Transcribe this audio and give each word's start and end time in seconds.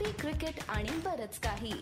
Coffee 0.00 0.12
cricket 0.12 0.54
आणि 0.68 0.90
बरच 1.04 1.38
काही. 1.40 1.72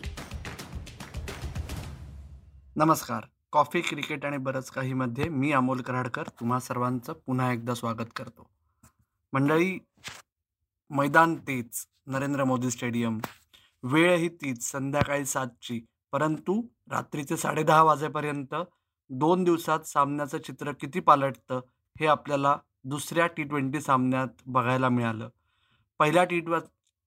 नमस्कार. 2.75 3.23
कॉफी 3.51 3.81
क्रिकेट 3.81 4.25
आणि 4.25 4.37
बरंच 4.37 4.71
काही 4.71 4.93
मध्ये 4.93 5.29
मी 5.29 5.51
अमोल 5.51 5.81
कराडकर 5.81 6.23
तुम्हा 6.23 6.59
सर्वांचं 6.59 7.13
पुन्हा 7.13 7.53
एकदा 7.53 7.73
स्वागत 7.73 8.09
करतो. 8.15 8.49
मंडळी 9.33 9.79
मैदान 10.89 11.35
तेच 11.35 11.87
नरेंद्र 12.07 12.43
मोदी 12.43 12.71
स्टेडियम. 12.71 13.19
वेळही 13.83 14.29
तीच 14.29 14.71
संध्याकाळी 14.71 15.25
सातची 15.25 15.85
परंतु 16.11 16.61
रात्रीचे 16.91 17.37
साडेदहा 17.37 17.83
वाजेपर्यंत 17.83 18.55
दोन 19.09 19.43
दिवसात 19.43 19.79
सामन्याचं 19.79 20.37
चित्र 20.37 20.71
किती 20.71 20.99
पालटतं 20.99 21.61
हे 21.99 22.05
आपल्याला 22.05 22.57
दुसऱ्या 22.83 23.27
टी 23.27 23.43
ट्वेंटी 23.43 23.81
सामन्यात 23.81 24.27
बघायला 24.45 24.89
मिळालं. 24.89 25.29
पहिल्या 25.99 26.23
टी 26.23 26.39
ट्व 26.39 26.59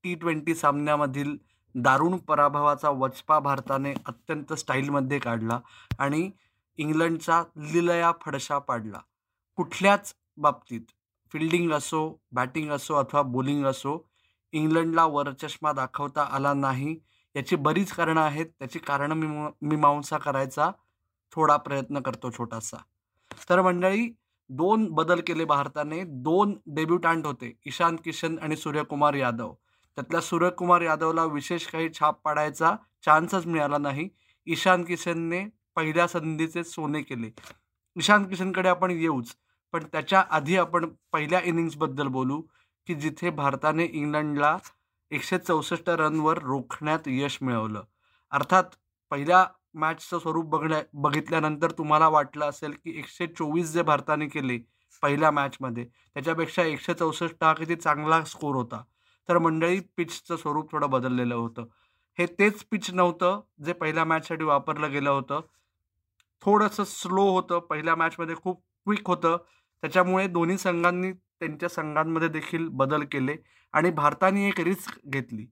टी 0.04 0.14
ट्वेंटी 0.14 0.54
सामन्यामधील 0.54 1.36
दारुण 1.74 2.16
पराभवाचा 2.18 2.90
वचपा 2.90 3.38
भारताने 3.38 3.92
अत्यंत 4.06 4.52
स्टाईलमध्ये 4.52 5.18
काढला 5.18 5.60
आणि 5.98 6.30
इंग्लंडचा 6.78 7.42
लिलया 7.72 8.12
फडशा 8.20 8.58
पाडला. 8.58 9.00
कुठल्याच 9.56 10.14
बाबतीत 10.36 10.80
फिल्डिंग 11.32 11.72
असो 11.72 12.00
बॅटिंग 12.32 12.70
असो 12.70 12.94
अथवा 12.94 13.22
बॉलिंग 13.22 13.64
असो 13.64 13.98
इंग्लंडला 14.52 15.04
वरचष्मा 15.04 15.72
दाखवता 15.72 16.22
आला 16.22 16.52
नाही. 16.54 16.96
याची 17.34 17.56
बरीच 17.56 17.92
कारणं 17.92 18.20
आहेत. 18.20 18.46
त्याची 18.58 18.78
कारणं 18.78 19.14
मी 19.14 19.26
मीमांसा 19.68 20.18
करायचा 20.18 20.70
थोडा 21.32 21.56
प्रयत्न 21.56 22.00
करतो 22.00 22.30
छोटासा. 22.30 22.76
तर 23.50 23.62
मंडळी 23.62 24.08
दोन 24.50 24.88
बदल 24.92 25.20
केले 25.26 25.44
भारताने. 25.44 26.02
दोन 26.04 26.56
डेब्युटांट 26.66 27.26
होते. 27.26 27.52
ईशान 27.66 27.96
किशन 27.96 28.38
आणि 28.38 28.56
सूर्यकुमार 28.56 29.14
यादव. 29.14 29.52
त्यातल्या 29.96 30.20
सूर्यकुमार 30.20 30.80
यादवला 30.80 31.24
विशेष 31.24 31.66
काही 31.66 31.88
छाप 31.94 32.20
पाडायचा 32.24 32.74
चान्सच 33.04 33.46
मिळाला 33.46 33.78
नाही. 33.78 34.08
ईशान 34.46 34.84
किशनने 34.84 35.44
पहिल्या 35.76 36.06
संधीचे 36.08 36.64
सोने 36.64 37.02
केले. 37.02 37.30
ईशान 37.96 38.24
किशनकडे 38.28 38.68
आपण 38.68 38.90
येऊच 38.90 39.34
पण 39.74 39.84
त्याच्या 39.92 40.22
आधी 40.30 40.56
आपण 40.56 40.88
पहिल्या 41.12 41.40
इनिंग्सबद्दल 41.44 42.06
बोलू 42.08 42.40
की 42.88 42.94
जिथे 42.94 43.30
भारताने 43.30 43.84
इंग्लंडला 43.84 44.56
एकशे 45.10 45.38
चौसष्ट 45.38 45.90
रनवर 45.90 46.38
रोखण्यात 46.38 47.08
यश 47.08 47.38
मिळवलं. 47.42 47.82
अर्थात 48.32 48.64
पहिल्या 49.10 49.44
मॅचचं 49.74 50.18
स्वरूप 50.18 50.46
बघण्या 50.46 50.80
बघितल्यानंतर 50.94 51.70
तुम्हाला 51.70 52.08
वाटलं 52.08 52.44
असेल 52.44 52.72
की 52.84 52.98
एकशे 52.98 53.26
चोवीस 53.28 53.72
जे 53.72 53.82
भारताने 53.82 54.26
केले 54.28 54.58
पहिल्या 55.02 55.30
मॅचमध्ये 55.30 55.84
त्याच्यापेक्षा 55.84 56.62
एकशे 56.62 56.94
चौसष्ट 56.94 57.44
हा 57.44 57.52
किती 57.54 57.74
चांगला 57.76 58.22
स्कोर 58.24 58.54
होता. 58.54 58.82
तर 59.28 59.38
मंडळी 59.38 59.80
पिचचं 59.96 60.36
स्वरूप 60.36 60.72
थोडं 60.72 60.90
बदललेलं 60.90 61.34
होतं. 61.34 61.64
हे 62.18 62.26
तेच 62.26 62.64
पिच 62.70 62.90
नव्हतं 62.90 63.40
जे 63.64 63.72
पहिल्या 63.72 64.04
मॅचसाठी 64.04 64.44
वापरलं 64.44 64.90
गेलं 64.90 65.10
होतं. 65.10 65.40
थोडंसं 66.42 66.84
स्लो 66.84 67.22
होतं. 67.22 67.58
पहिल्या 67.58 67.94
मॅचमध्ये 67.96 68.34
खूप 68.36 68.64
क्विक 68.84 69.06
होतं. 69.06 69.36
त्याच्यामुळे 69.82 70.26
दोन्ही 70.26 70.58
संघांनी 70.58 71.12
त्यांच्या 71.12 71.68
संघांमध्ये 71.68 72.28
देखील 72.28 72.68
बदल 72.68 73.04
केले 73.04 73.36
आणि 73.72 73.90
भारताने 73.90 74.48
एक 74.48 74.60
रिस्क 74.60 74.98
घेतली. 75.06 75.46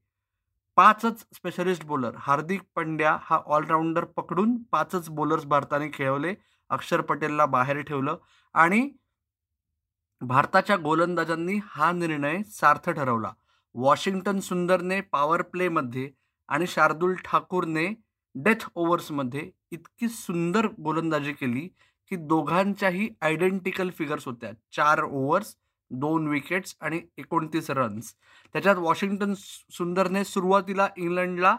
पाचच 0.77 1.21
स्पेशलिस्ट 1.21 1.85
बॉलर 1.85 2.11
हार्दिक 2.19 2.63
पंड्या 2.75 3.19
हा 3.23 3.41
ऑलराऊंडर 3.47 4.05
पकडून 4.05 4.63
पाचच 4.63 5.11
बॉलर्स 5.11 5.45
भारताने 5.45 5.91
खेळवले. 5.95 6.35
अक्षर 6.71 7.01
पटेलला 7.01 7.47
बाहेर 7.47 7.81
ठेवलं 7.83 8.17
आणि 8.55 8.91
भारताच्या 10.21 10.77
गोलंदाजांनी 10.77 11.61
हा 11.65 11.93
निर्णय 11.93 12.43
सार्थ 12.43 12.91
ठरवला. 12.91 13.33
वॉशिंग्टन 13.75 14.39
सुंदरने 14.41 15.01
पॉवर 15.13 15.43
प्लेमध्ये 15.43 16.11
आणि 16.49 16.67
शार्दुल 16.67 17.15
ठाकूरने 17.25 17.87
डेथ 18.35 18.67
ओव्हर्समध्ये 18.75 19.51
इतकी 19.73 20.09
सुंदर 20.09 20.67
गोलंदाजी 20.79 21.33
केली 21.33 21.69
की 22.11 22.17
दोघांच्याही 22.17 23.09
आयडेंटिकल 23.23 23.91
फिगर्स 23.99 24.27
होत्या. 24.27 24.51
चार 24.73 25.03
ओव्हर्स 25.03 25.55
दोन 25.91 26.27
विकेट्स 26.29 26.75
आणि 26.81 27.01
एकोणतीस 27.19 27.71
रन्स 27.71 28.15
त्याच्यात 28.55 28.77
वॉशिंग्टन 28.77 29.33
सुंदरने 29.37 30.25
सुरुवातीला 30.25 30.89
इंग्लंडला 30.97 31.57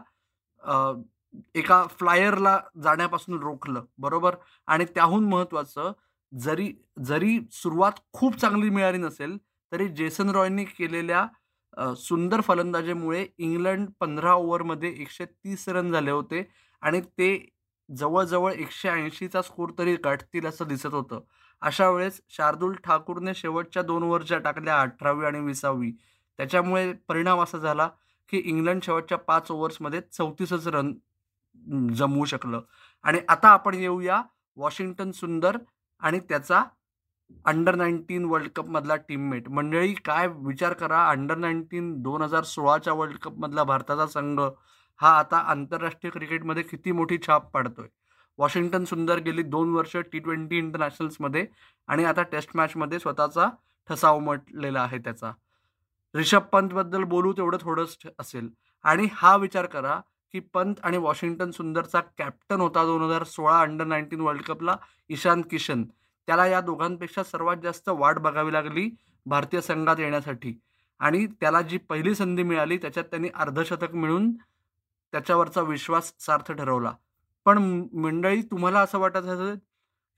एका 1.55 1.85
फ्लायरला 1.89 2.57
जाण्यापासून 2.83 3.39
रोखलं 3.39 3.83
बरोबर? 3.97 4.35
आणि 4.67 4.85
त्याहून 4.85 5.28
महत्त्वाचं 5.29 5.91
जरी 6.31 6.72
जरी 7.05 7.38
सुरुवात 7.51 7.99
खूप 8.13 8.35
चांगली 8.38 8.69
मिळाली 8.69 8.97
नसेल 8.97 9.38
तरी 9.72 9.88
जेसन 9.88 10.29
रॉयनी 10.29 10.63
केलेल्या 10.66 11.25
सुंदर 11.77 12.41
फलंदाजीमुळे 12.41 13.25
इंग्लंड 13.37 13.89
पंधरा 13.99 14.33
ओव्हरमध्ये 14.33 14.89
एकशे 15.01 15.25
तीस 15.25 15.67
रन 15.69 15.91
झाले 15.91 16.11
होते 16.11 16.43
आणि 16.81 17.01
ते 17.01 17.29
जवळजवळ 17.89 18.51
एकशे 18.53 18.89
ऐंशीचा 18.89 19.41
स्कोर 19.41 19.71
तरी 19.77 19.95
गाठतील 19.95 20.45
असं 20.45 20.67
दिसत 20.67 20.93
होतं. 20.93 21.19
अशा 21.61 21.89
वेळेस 21.89 22.21
शार्दुल 22.29 22.75
ठाकूरने 22.83 23.33
शेवटच्या 23.35 23.83
दोन 23.83 24.03
ओव्हरच्या 24.03 24.37
टाकल्या 24.37 24.79
अठरावी 24.81 25.25
आणि 25.25 25.39
विसावी. 25.39 25.91
त्याच्यामुळे 26.39 26.91
परिणाम 27.07 27.41
असा 27.41 27.57
झाला 27.57 27.87
की 28.29 28.37
इंग्लंड 28.39 28.83
शेवटच्या 28.83 29.17
पाच 29.17 29.51
ओव्हर्समध्ये 29.51 30.01
चौतीसच 30.11 30.67
रन 30.67 30.93
जमवू 31.95 32.25
शकलं. 32.25 32.61
आणि 33.03 33.19
आता 33.29 33.49
आपण 33.49 33.75
येऊया 33.75 34.21
वॉशिंग्टन 34.57 35.11
सुंदर 35.11 35.57
आणि 36.01 36.19
त्याचा 36.19 36.63
अंडर 37.45 37.75
नाईन्टीन 37.75 38.25
वर्ल्ड 38.25 38.49
कपमधला 38.55 38.95
टीममेट. 38.95 39.49
मंडळी 39.49 39.93
काय 39.93 40.27
विचार 40.27 40.73
करा 40.73 41.09
अंडर 41.09 41.37
नाईन्टीन 41.37 42.01
दोन 42.01 42.21
हजार 42.21 42.43
सोळाच्या 42.43 42.93
वर्ल्ड 42.93 43.17
कपमधला 43.17 43.63
भारताचा 43.63 44.07
संघ 44.07 44.39
हा 44.99 45.09
आता 45.19 45.37
आंतरराष्ट्रीय 45.37 46.11
क्रिकेटमध्ये 46.11 46.63
किती 46.63 46.91
मोठी 46.91 47.17
छाप 47.27 47.51
पाडतोय? 47.51 47.87
वॉशिंग्टन 48.37 48.83
सुंदर 48.83 49.19
गेली 49.19 49.43
दोन 49.43 49.69
वर्ष 49.69 49.95
टी 49.97 50.19
ट्वेंटी 50.19 50.57
इंटरनॅशनल्समध्ये 50.57 51.45
आणि 51.87 52.03
आता 52.03 52.23
टेस्ट 52.23 52.49
मॅचमध्ये 52.55 52.99
स्वतःचा 52.99 53.49
ठसा 53.89 54.09
उमटलेला 54.09 54.81
आहे 54.81 54.97
त्याचा. 54.97 55.31
रिषभ 56.15 56.41
पंतबद्दल 56.41 57.03
बोलू 57.03 57.33
तेवढं 57.33 57.57
थोडंच 57.61 57.97
असेल. 58.19 58.49
आणि 58.83 59.07
हा 59.13 59.35
विचार 59.35 59.65
करा 59.65 59.99
की 60.31 60.39
पंत 60.39 60.75
आणि 60.83 60.97
वॉशिंग्टन 60.97 61.51
सुंदरचा 61.51 61.99
कॅप्टन 62.17 62.61
होता 62.61 62.85
दोन 62.85 63.01
हजार 63.01 63.23
सोळा 63.23 63.59
अंडर 63.61 63.85
नाईन्टीन 63.85 64.21
वर्ल्ड 64.21 64.41
कपला 64.41 64.75
ईशान 65.09 65.41
किशन. 65.41 65.83
त्याला 66.27 66.45
या 66.47 66.61
दोघांपेक्षा 66.61 67.23
सर्वात 67.23 67.57
जास्त 67.63 67.89
वाट 67.89 68.19
बघावी 68.19 68.53
लागली 68.53 68.89
भारतीय 69.25 69.61
संघात 69.61 69.99
येण्यासाठी. 69.99 70.53
आणि 70.99 71.25
त्याला 71.41 71.61
जी 71.61 71.77
पहिली 71.89 72.13
संधी 72.15 72.43
मिळाली 72.43 72.77
त्याच्यात 72.77 73.05
त्यांनी 73.05 73.29
अर्धशतक 73.35 73.93
मिळून 73.95 74.31
त्याच्यावरचा 75.13 75.61
विश्वास 75.61 76.13
सार्थ 76.19 76.51
ठरवला. 76.51 76.93
पण 77.45 77.57
मंडळी 77.93 78.41
तुम्हाला 78.41 78.79
असं 78.81 78.99
वाटत 78.99 79.17
असेल 79.17 79.57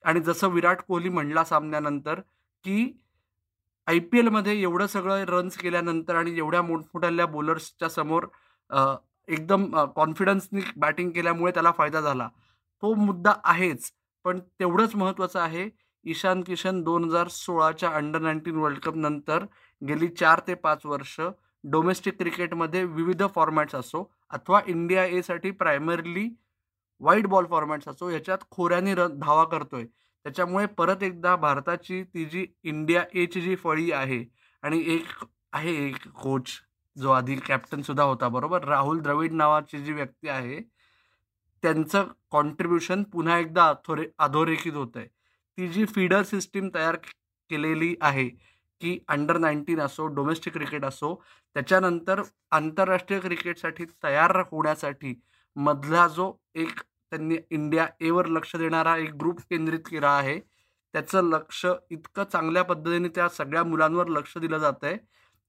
आणि 0.03 0.19
जसं 0.19 0.47
विराट 0.51 0.81
कोहली 0.87 1.09
म्हणला 1.09 1.43
सामन्यानंतर 1.45 2.19
की 2.65 2.91
आय 3.87 3.99
पी 3.99 4.19
एलमध्ये 4.19 4.61
एवढं 4.61 4.87
सगळं 4.87 5.23
रन्स 5.27 5.57
केल्यानंतर 5.57 6.15
आणि 6.15 6.37
एवढ्या 6.37 6.61
मोठमोठ्या 6.61 7.25
बॉलर्सच्या 7.25 7.89
समोर 7.89 8.25
एकदम 9.27 9.65
कॉन्फिडन्सनी 9.95 10.61
बॅटिंग 10.75 11.09
केल्यामुळे 11.11 11.51
त्याला 11.53 11.71
फायदा 11.71 12.01
झाला. 12.01 12.27
तो 12.83 12.93
मुद्दा 12.95 13.33
आहेच 13.43 13.91
पण 14.25 14.39
तेवढंच 14.59 14.95
महत्त्वाचं 14.95 15.39
आहे 15.39 15.67
ईशान 16.05 16.41
किशन 16.41 16.81
दोन 16.83 17.03
हजार 17.03 17.27
सोळाच्या 17.27 17.89
अंडर 17.89 18.21
नाईन्टीन 18.21 18.55
वर्ल्ड 18.55 18.79
कप 18.79 18.95
नंतर 18.95 19.45
गेली 19.81 20.07
चार 20.09 20.39
ते 20.47 20.53
पाच 20.53 20.85
वर्ष 20.85 21.19
डोमेस्टिक 21.63 22.17
क्रिकेटमध्ये 22.17 22.83
विविध 22.85 23.23
फॉर्मॅट्स 23.35 23.75
असो 23.75 24.03
अथवा 24.31 24.59
इंडिया 24.67 25.05
एसाठी 25.05 25.51
प्रायमरीली 25.51 26.29
वाईट 27.01 27.27
बॉल 27.27 27.45
फॉर्मॅट्स 27.45 27.87
असो 27.87 28.09
याच्यात 28.09 28.37
खोऱ्याने 28.51 28.93
र 28.95 29.07
धावा 29.13 29.43
करतोय. 29.51 29.85
त्याच्यामुळे 30.25 30.65
परत 30.77 31.03
एकदा 31.03 31.35
भारताची 31.35 32.01
ती 32.03 32.25
जी 32.25 32.45
इंडिया 32.63 33.03
एची 33.13 33.41
जी 33.41 33.55
फळी 33.55 33.91
आहे 33.91 34.23
आणि 34.63 34.81
एक 34.93 35.23
आहे 35.53 35.73
एक 35.87 36.07
कोच 36.13 36.49
जो 36.95 37.11
आधी 37.11 37.35
कॅप्टनसुद्धा 37.47 38.03
होता 38.03 38.27
बरोबर? 38.27 38.63
राहुल 38.65 38.99
द्रविड 39.01 39.33
नावाची 39.33 39.79
जी 39.83 39.93
व्यक्ती 39.93 40.27
आहे 40.29 40.59
त्यांचं 41.63 42.07
कॉन्ट्रीब्युशन 42.31 43.03
पुन्हा 43.03 43.37
एकदा 43.39 43.67
अथोरे 43.69 44.05
अधोरेखित 44.19 44.73
होत 44.73 44.97
आहे 44.97 45.07
ती 45.57 45.67
जी 45.67 45.85
फीडर 45.85 46.23
सिस्टीम 46.23 46.69
तयार 46.75 46.95
केलेली 47.49 47.95
आहे 48.01 48.27
की 48.81 48.97
अंडर 49.07 49.37
नाईन्टीन 49.37 49.79
असो 49.79 50.05
डोमेस्टिक 50.07 50.53
क्रिकेट 50.53 50.85
असो 50.85 51.13
त्याच्यानंतर 51.55 52.21
आंतरराष्ट्रीय 52.51 53.19
क्रिकेटसाठी 53.19 53.85
तयार 54.03 54.35
होण्यासाठी 54.51 55.13
मधला 55.55 56.07
जो 56.07 56.31
एक 56.55 56.79
त्यांनी 56.79 57.37
इंडिया 57.49 57.87
एवर 58.01 58.25
लक्ष 58.27 58.55
देणारा 58.55 58.95
एक 58.97 59.13
ग्रुप 59.15 59.39
केंद्रित 59.49 59.79
केला 59.79 60.09
आहे 60.09 60.39
त्याचं 60.93 61.29
लक्ष 61.29 61.65
इतकं 61.91 62.23
चांगल्या 62.23 62.63
पद्धतीने 62.63 63.07
त्या 63.07 63.27
सगळ्या 63.29 63.63
मुलांवर 63.63 64.07
लक्ष 64.07 64.37
दिलं 64.37 64.57
जात 64.57 64.83
आहे 64.83 64.97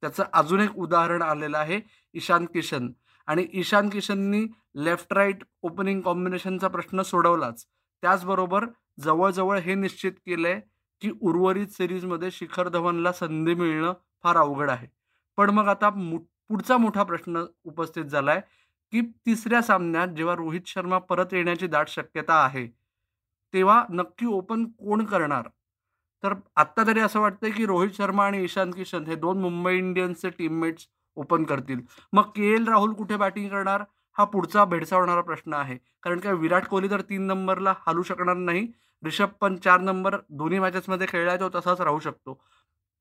त्याचं 0.03 0.25
अजून 0.33 0.61
एक 0.61 0.77
उदाहरण 0.77 1.23
आलेलं 1.23 1.59
आहे 1.59 1.81
ईशान 2.15 2.45
किशन. 2.45 2.91
आणि 3.29 3.47
ईशान 3.55 3.89
किशननी 3.89 4.45
लेफ्ट 4.77 5.13
राईट 5.13 5.45
ओपनिंग 5.63 6.01
कॉम्बिनेशनचा 6.01 6.69
प्रश्न 6.69 7.03
सोडवलाच. 7.03 7.65
त्याचबरोबर 8.03 8.65
जवळजवळ 8.99 9.59
हे 9.59 9.75
निश्चित 9.75 10.13
केलं 10.27 10.49
आहे 10.49 10.61
की 11.03 11.11
उर्वरित 11.21 11.67
सिरीजमध्ये 11.69 12.31
शिखर 12.31 12.69
धवनला 12.69 13.13
संधी 13.13 13.55
मिळणं 13.55 13.93
फार 14.25 14.37
अवघड 14.37 14.71
आहे. 14.71 14.87
पण 15.39 15.51
मग 15.51 15.69
आता 15.69 15.89
पुढचा 15.89 16.77
मोठा 16.79 17.03
प्रश्न 17.03 17.45
उपस्थित 17.65 18.05
झाला 18.05 18.31
आहे 18.33 18.41
की 18.93 19.01
तिसऱ्या 19.27 19.63
सामन्यात 19.63 20.09
जेव्हा 20.09 20.35
रोहित 20.35 20.67
शर्मा 20.67 20.99
परत 21.01 21.33
येण्याची 21.33 21.67
दाट 21.67 21.89
शक्यता 21.89 22.35
आहे 22.45 22.67
तेव्हा 23.55 23.85
नक्की 23.91 24.27
ओपन 24.27 24.65
कोण 24.69 25.05
करणार? 25.05 25.49
तर 26.23 26.35
आत्ता 26.57 26.83
तरी 26.87 27.01
असं 27.01 27.21
वाटतंय 27.21 27.51
की 27.51 27.67
रोहित 27.67 27.91
शर्मा 27.97 28.27
आणि 28.27 28.43
ईशान 28.45 28.71
किशन 28.71 29.05
हे 29.07 29.15
दोन 29.17 29.41
मुंबई 29.41 29.77
इंडियन्सचे 29.77 30.31
टीममेट्स 30.31 30.87
ओपन 31.17 31.45
करतील. 31.45 31.81
मग 32.13 32.31
के 32.37 32.53
एल 32.55 32.69
राहुल 32.69 32.93
कुठे 32.95 33.17
बॅटिंग 33.17 33.49
करणार? 33.51 33.83
हा 34.19 34.25
पुढचा 34.25 34.65
भेडसावणारा 34.65 35.21
प्रश्न 35.21 35.55
आहे. 35.55 35.77
कारण 36.03 36.21
काय 36.21 36.33
विराट 36.35 36.67
कोहली 36.69 36.91
तर 36.91 37.01
तीन 37.01 37.27
नंबरला 37.27 37.75
हालू 37.87 38.03
शकणार 38.03 38.37
नाही. 38.37 38.67
रिषभ 39.03 39.29
पण 39.41 39.57
चार 39.57 39.81
नंबर 39.81 40.17
दोन्ही 40.31 40.59
मॅचेसमध्ये 40.59 41.07
खेळला 41.11 41.37
तो 41.37 41.49
तसाच 41.55 41.81
राहू 41.81 41.99
शकतो. 42.01 42.39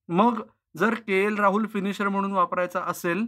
मग 0.10 0.42
जर 0.78 0.94
के 1.08 1.24
एल 1.26 1.38
राहुल 1.40 1.66
फिनिशर 1.74 2.08
म्हणून 2.10 2.32
वापरायचा 2.34 2.80
असेल 2.88 3.26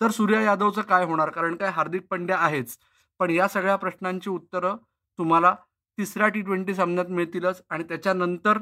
तर 0.00 0.10
सूर्या 0.10 0.40
यादवचं 0.40 0.82
काय 0.82 1.04
होणार? 1.04 1.30
कारण 1.30 1.56
काय 1.56 1.70
हार्दिक 1.70 2.06
पंड्या 2.10 2.38
आहेच. 2.38 2.76
पण 3.20 3.30
या 3.30 3.48
सगळ्या 3.48 3.76
प्रश्नांची 3.76 4.30
उत्तरं 4.30 4.76
तुम्हाला 5.18 5.54
तिसऱ्या 5.98 6.28
टी 6.28 6.40
ट्वेंटी 6.42 6.74
सामन्यात 6.74 7.06
मिळतीलच 7.06 7.62
आणि 7.70 7.84
त्याच्यानंतर 7.84 8.58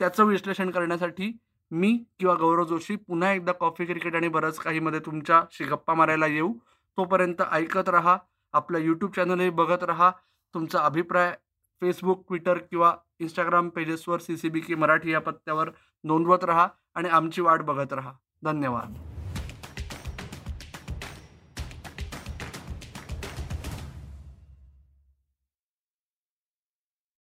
त्याचं 0.00 0.24
विश्लेषण 0.24 0.70
करण्यासाठी 0.70 1.32
मी 1.70 1.92
किंवा 2.20 2.34
गौरव 2.34 2.64
जोशी 2.64 2.96
पुन्हा 2.96 3.32
एकदा 3.32 3.52
कॉफी 3.52 3.84
क्रिकेट 3.84 4.14
आणि 4.16 4.28
बरंच 4.28 4.58
काहीमध्ये 4.58 5.00
तुमच्याशी 5.00 5.64
गप्पा 5.64 5.94
मारायला 5.94 6.26
येऊ. 6.26 6.52
तोपर्यंत 6.96 7.42
ऐकत 7.52 7.88
राहा 7.88 8.18
आपलं 8.52 8.78
यूट्यूब 8.78 9.12
चॅनलही 9.16 9.50
बघत 9.50 9.84
राहा. 9.84 10.10
तुमचा 10.54 10.78
अभिप्राय 10.78 11.36
फेसबुक 11.80 12.24
ट्विटर 12.28 12.58
किंवा 12.58 12.96
इंस्टाग्राम 13.18 13.68
पेजेसवर 13.68 14.18
सी 14.18 14.36
सी 14.36 14.48
बी 14.48 14.60
की 14.60 14.74
मराठी 14.74 15.12
या 15.12 15.20
पत्त्यावर 15.20 15.70
नोंदवत 16.04 16.44
राहा 16.44 16.68
आणि 16.94 17.08
आमची 17.08 17.40
वाट 17.40 17.62
बघत 17.62 17.92
राहा. 17.92 18.12
धन्यवाद. 18.42 19.15